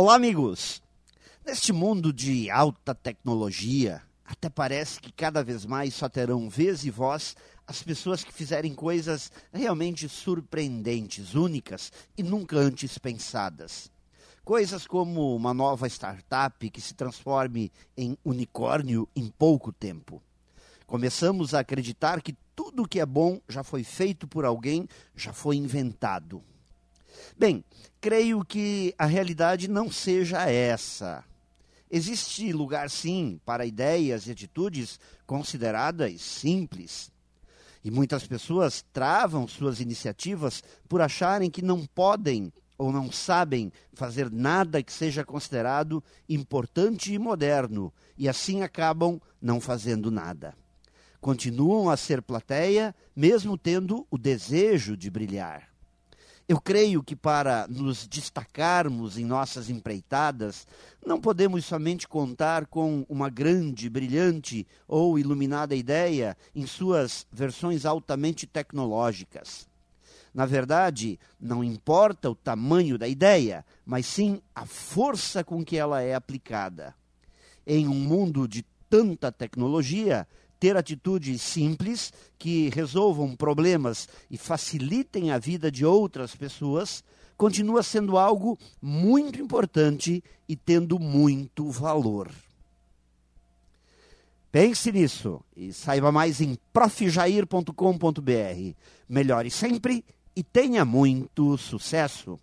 [0.00, 0.80] Olá, amigos!
[1.44, 6.90] Neste mundo de alta tecnologia, até parece que cada vez mais só terão vez e
[6.90, 7.34] voz
[7.66, 13.90] as pessoas que fizerem coisas realmente surpreendentes, únicas e nunca antes pensadas.
[14.44, 20.22] Coisas como uma nova startup que se transforme em unicórnio em pouco tempo.
[20.86, 24.86] Começamos a acreditar que tudo que é bom já foi feito por alguém,
[25.16, 26.40] já foi inventado.
[27.38, 27.64] Bem,
[28.00, 31.24] creio que a realidade não seja essa.
[31.88, 37.12] Existe lugar, sim, para ideias e atitudes consideradas simples.
[37.84, 44.32] E muitas pessoas travam suas iniciativas por acharem que não podem ou não sabem fazer
[44.32, 50.56] nada que seja considerado importante e moderno, e assim acabam não fazendo nada.
[51.20, 55.77] Continuam a ser plateia, mesmo tendo o desejo de brilhar.
[56.48, 60.66] Eu creio que para nos destacarmos em nossas empreitadas,
[61.04, 68.46] não podemos somente contar com uma grande, brilhante ou iluminada ideia em suas versões altamente
[68.46, 69.68] tecnológicas.
[70.32, 76.00] Na verdade, não importa o tamanho da ideia, mas sim a força com que ela
[76.00, 76.94] é aplicada.
[77.66, 80.26] Em um mundo de tanta tecnologia,
[80.58, 87.04] ter atitudes simples que resolvam problemas e facilitem a vida de outras pessoas
[87.38, 92.28] continua sendo algo muito importante e tendo muito valor.
[94.50, 98.74] Pense nisso e saiba mais em profjair.com.br.
[99.08, 102.40] Melhore sempre e tenha muito sucesso!